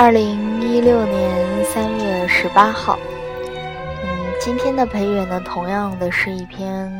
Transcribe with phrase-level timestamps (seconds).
[0.00, 2.98] 二零一六年三月十八号，
[4.02, 4.08] 嗯，
[4.40, 6.90] 今天的配乐呢，同样的是一篇，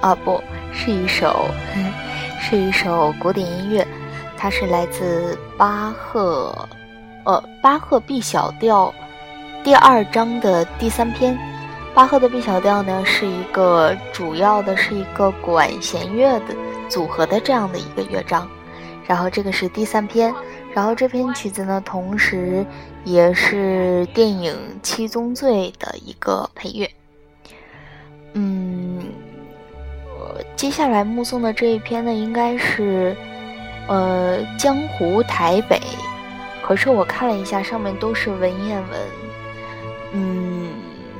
[0.00, 0.40] 啊，不
[0.72, 1.48] 是一首，
[2.38, 3.84] 是一首古典音乐，
[4.36, 6.54] 它是来自巴赫，
[7.24, 8.94] 呃，巴赫 B 小调
[9.64, 11.36] 第二章的第三篇。
[11.92, 16.54] 巴赫的 B 小调呢，是一个主要的是一个管弦乐的
[16.88, 18.48] 组合的这样的一个乐章，
[19.08, 20.32] 然后这个是第三篇。
[20.74, 22.64] 然后这篇曲子呢，同时
[23.04, 26.88] 也是电影《七宗罪》的一个配乐。
[28.34, 29.06] 嗯，
[30.54, 33.16] 接下来目送的这一篇呢，应该是
[33.88, 35.76] 呃《江湖台北》，
[36.62, 39.00] 可是我看了一下，上面都是文言文，
[40.12, 40.70] 嗯，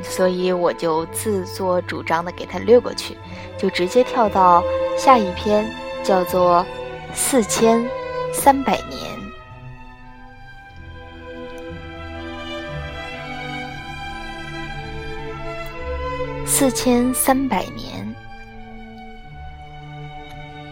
[0.03, 3.17] 所以我就自作主张的给它略过去，
[3.57, 4.63] 就直接跳到
[4.97, 5.69] 下一篇，
[6.05, 6.65] 叫做
[7.15, 7.85] 《四千
[8.33, 9.01] 三百年》。
[16.59, 18.05] 四千三百年，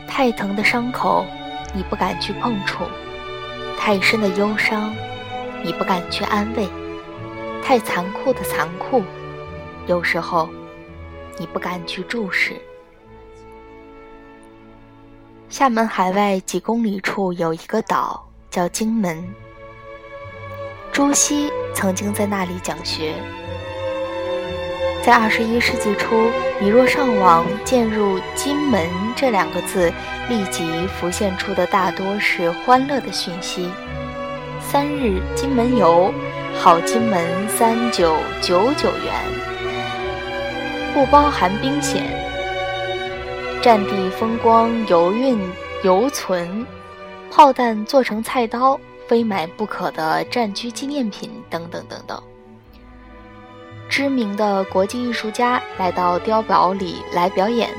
[0.08, 1.24] 太疼的伤口，
[1.72, 2.86] 你不敢去碰触；
[3.78, 4.92] 太深的忧伤，
[5.62, 6.66] 你不敢去安慰；
[7.62, 9.00] 太残酷的残酷，
[9.86, 10.48] 有时候
[11.38, 12.60] 你不敢去注视。
[15.48, 19.22] 厦门海外几公里处有一个岛，叫金门。
[20.90, 23.14] 朱熹曾经在那里讲学。
[25.06, 26.28] 在二十一世纪初，
[26.60, 29.92] 你若上网键入“金门”这两个字，
[30.28, 33.70] 立即浮现出的大多是欢乐的讯息。
[34.60, 36.12] 三日金门游，
[36.58, 39.14] 好金门三九九九元，
[40.92, 42.02] 不包含兵险。
[43.62, 45.38] 战地风光犹蕴
[45.84, 46.66] 犹存，
[47.30, 52.20] 炮弹做成菜刀，非买不可的战区纪念品等等等等。
[53.88, 57.70] 知名的国际艺术家来到碉堡里来表演，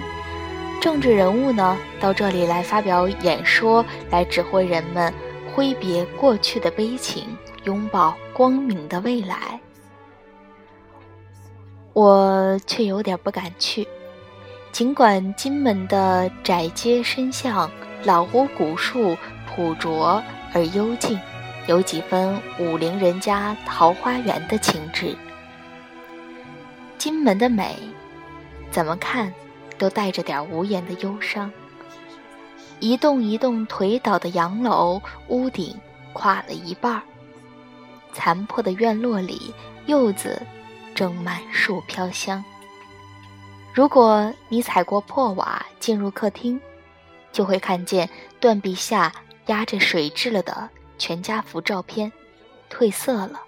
[0.81, 5.13] 政治人物呢到这里来发表演说，来指挥人们
[5.53, 9.59] 挥别过去的悲情，拥抱光明的未来。
[11.93, 13.87] 我却有点不敢去，
[14.71, 17.69] 尽管金门的窄街深巷、
[18.03, 20.21] 老屋古树朴拙
[20.53, 21.19] 而幽静，
[21.67, 25.15] 有几分武陵人家桃花源的情致。
[27.07, 27.77] 金门的美，
[28.69, 29.33] 怎么看
[29.77, 31.49] 都带着点无言的忧伤。
[32.81, 35.73] 一栋一栋颓倒的洋楼，屋顶
[36.11, 37.01] 垮了一半儿。
[38.11, 39.53] 残破的院落里，
[39.85, 40.45] 柚子
[40.93, 42.43] 正满树飘香。
[43.73, 46.59] 如果你踩过破瓦进入客厅，
[47.31, 48.09] 就会看见
[48.41, 49.13] 断壁下
[49.45, 52.11] 压着水渍了的全家福照片，
[52.69, 53.39] 褪色了，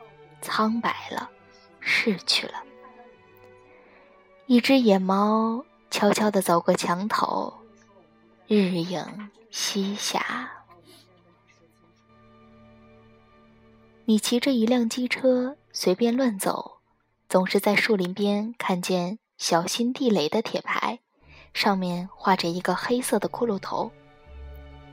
[0.42, 1.30] 苍白了，
[1.82, 2.54] 逝去了。
[4.50, 7.54] 一只野猫悄悄地走过墙头，
[8.48, 10.50] 日影西下。
[14.06, 16.80] 你骑着一辆机车随便乱走，
[17.30, 20.98] 总是在树林边看见小心地雷的铁牌，
[21.54, 23.92] 上面画着一个黑色的骷髅头。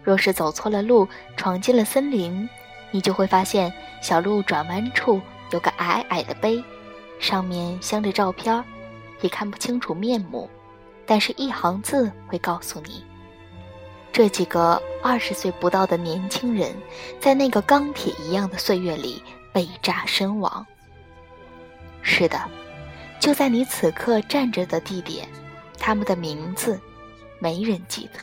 [0.02, 2.46] 若是走错了路，闯进了森林，
[2.90, 3.72] 你就会发现
[4.02, 5.18] 小路转弯处
[5.50, 6.62] 有个矮矮的碑，
[7.18, 8.62] 上面镶着照片儿。
[9.20, 10.48] 也看不清楚面目，
[11.04, 13.04] 但是一行字会告诉你：
[14.12, 16.74] 这几个二十岁不到的年轻人，
[17.20, 19.22] 在那个钢铁一样的岁月里
[19.52, 20.66] 被炸身亡。
[22.02, 22.40] 是的，
[23.18, 25.28] 就在你此刻站着的地点，
[25.78, 26.80] 他们的名字
[27.38, 28.20] 没人记得。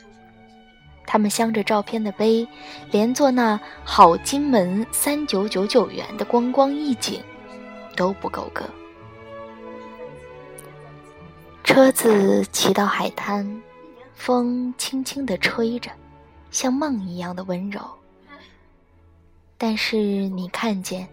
[1.06, 2.48] 他们镶着照片的碑，
[2.90, 7.22] 连做那好金门三九九九元的观光一景
[7.96, 8.64] 都不够格。
[11.64, 13.62] 车子骑到海滩，
[14.14, 15.90] 风轻轻地吹着，
[16.52, 17.82] 像梦一样的温柔。
[19.58, 21.08] 但是你看见，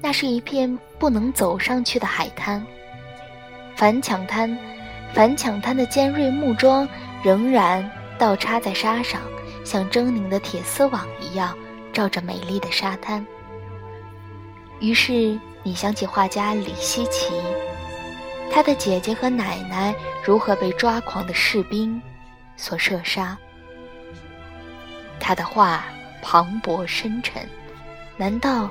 [0.00, 2.64] 那是一片不能走上去的海滩。
[3.76, 4.58] 反抢滩，
[5.12, 6.88] 反抢滩的尖锐木桩
[7.22, 7.88] 仍然
[8.18, 9.20] 倒插在沙上，
[9.62, 11.56] 像狰狞的铁丝网一样
[11.92, 13.24] 罩着美丽的沙滩。
[14.80, 17.34] 于是你想起画家李希奇。
[18.56, 19.94] 他的姐姐和奶奶
[20.24, 22.00] 如何被抓狂的士兵
[22.56, 23.36] 所射杀？
[25.20, 25.84] 他的话
[26.22, 27.46] 磅礴深沉，
[28.16, 28.70] 难道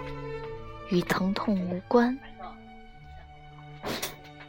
[0.89, 2.17] 与疼痛无关？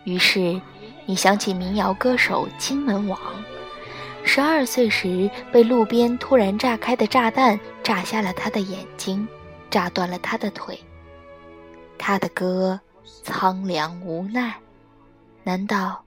[0.05, 0.59] 于是，
[1.05, 3.21] 你想起民谣歌手金门王，
[4.25, 9.29] 十二岁时被路边突然炸开的炸弹炸瞎了他的眼睛，
[9.69, 10.83] 炸断了他的腿。
[11.99, 12.81] 他的歌
[13.23, 14.55] 苍凉无奈，
[15.47, 16.05] 难道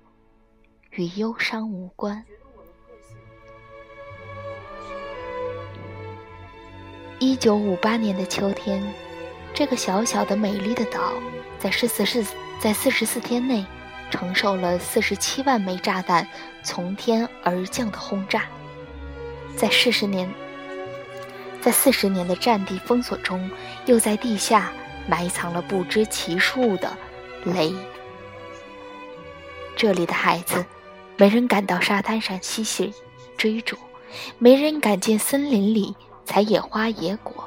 [0.92, 2.26] 与忧伤无关？
[7.20, 8.84] 一九五八年的秋天，
[9.54, 11.14] 这个小小的美丽的岛，
[11.58, 13.66] 在四十四在四十四天内，
[14.12, 16.28] 承受了四十七万枚炸弹
[16.62, 18.44] 从天而降的轰炸。
[19.56, 20.30] 在四十年，
[21.62, 23.50] 在四十年的战地封锁中，
[23.86, 24.70] 又在地下
[25.08, 26.92] 埋藏了不知其数的
[27.46, 27.74] 雷。
[29.80, 30.66] 这里的孩子，
[31.16, 32.94] 没人敢到沙滩上嬉戏
[33.38, 33.78] 追逐，
[34.38, 35.96] 没人敢进森林里。
[36.26, 37.46] 采野花野果，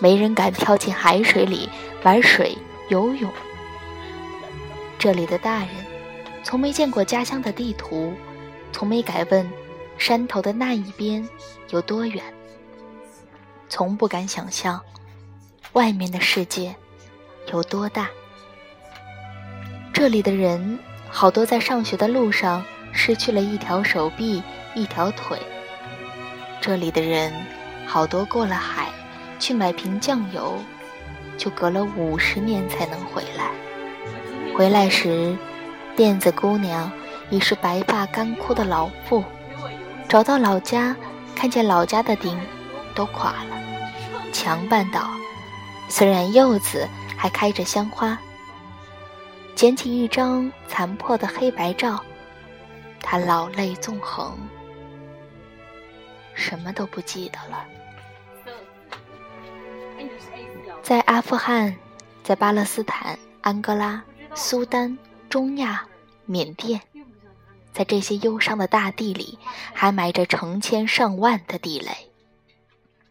[0.00, 1.68] 没人敢跳进海水里
[2.02, 2.58] 玩水
[2.88, 3.32] 游泳。
[4.98, 5.68] 这里的大人，
[6.42, 8.12] 从没见过家乡的地图，
[8.72, 9.48] 从没敢问
[9.96, 11.26] 山头的那一边
[11.70, 12.22] 有多远，
[13.68, 14.78] 从不敢想象
[15.74, 16.74] 外面的世界
[17.52, 18.10] 有多大。
[19.94, 20.78] 这里的人，
[21.10, 24.42] 好多在上学的路上失去了一条手臂、
[24.74, 25.38] 一条腿。
[26.60, 27.32] 这里的人。
[27.86, 28.86] 好多过了海
[29.40, 30.54] 去买瓶酱油，
[31.36, 33.50] 就隔了五十年才能回来。
[34.56, 35.36] 回来时，
[35.96, 36.88] 辫子姑娘
[37.30, 39.24] 已是白发干枯的老妇。
[40.08, 40.94] 找到老家，
[41.34, 42.38] 看见老家的顶
[42.94, 43.60] 都垮了，
[44.32, 45.10] 墙半倒，
[45.88, 48.16] 虽然柚子还开着香花。
[49.60, 52.02] 捡起一张残破的黑白照，
[53.02, 54.34] 他老泪纵横，
[56.32, 57.66] 什么都不记得了。
[60.82, 61.76] 在阿富汗，
[62.22, 64.02] 在巴勒斯坦、安哥拉、
[64.34, 64.96] 苏丹、
[65.28, 65.86] 中亚、
[66.24, 66.80] 缅甸，
[67.70, 69.38] 在这些忧伤的大地里，
[69.74, 72.10] 还埋着成千上万的地雷。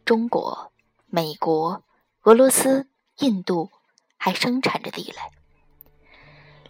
[0.03, 0.73] 中国、
[1.05, 1.83] 美国、
[2.23, 2.87] 俄罗斯、
[3.19, 3.69] 印度
[4.17, 5.21] 还生产着地雷，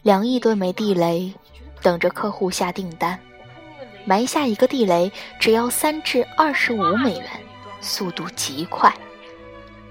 [0.01, 1.33] 两亿吨枚地雷
[1.81, 3.19] 等着客户下订单。
[4.05, 7.27] 埋下一个地雷只要三至二十五美元，
[7.81, 8.93] 速度极快。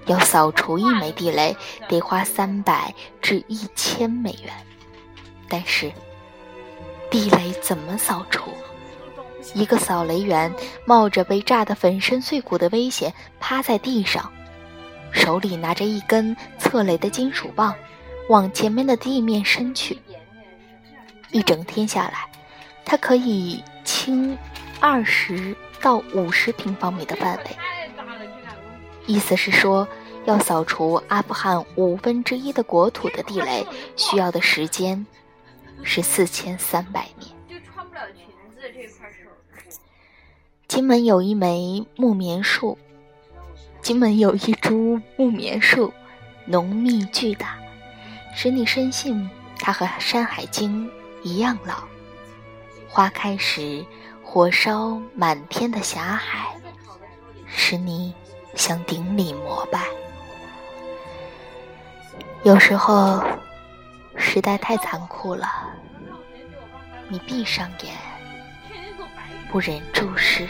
[0.07, 1.55] 要扫除一枚地雷，
[1.87, 4.51] 得花三百至一千美元。
[5.47, 5.91] 但是，
[7.11, 8.51] 地雷怎么扫除？
[9.53, 10.51] 一个扫雷员
[10.85, 14.31] 冒着被炸得粉身碎骨的危险，趴在地上，
[15.11, 17.73] 手里拿着一根测雷的金属棒，
[18.29, 19.99] 往前面的地面伸去。
[21.31, 22.27] 一整天下来，
[22.85, 24.35] 它可以清
[24.79, 27.43] 二十到五十平方米的范围。
[29.05, 29.87] 意思是说。
[30.25, 33.65] 要扫除阿富汗五分之一的国土的地雷，
[33.95, 35.03] 需要的时间
[35.81, 37.31] 是四千三百年。
[40.67, 42.77] 金门有一枚木棉树，
[43.81, 45.91] 金门有一株木棉树，
[46.45, 47.57] 浓密巨大，
[48.33, 50.89] 使你深信他和山海经
[51.23, 51.83] 一样老。
[52.87, 53.85] 花开时
[54.23, 56.55] 火烧满天的霞海
[57.45, 58.13] 使你
[58.55, 59.79] 想顶礼膜拜。
[62.43, 63.23] 有时候
[64.15, 65.47] 时代太残酷了
[67.09, 67.93] 你闭上眼
[69.51, 70.47] 不忍注视。